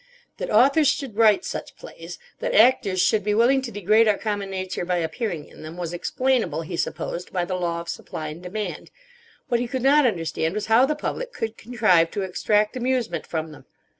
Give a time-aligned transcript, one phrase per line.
[0.37, 4.49] That authors should write such plays, that actors should be willing to degrade our common
[4.49, 8.41] nature by appearing in them was explainable, he supposed, by the law of supply and
[8.41, 8.89] demand.
[9.49, 13.51] What he could not understand was how the public could contrive to extract amusement from
[13.51, 13.65] them.